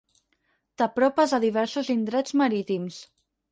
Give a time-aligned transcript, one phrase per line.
[0.81, 3.01] T'apropes a diversos indrets marítims.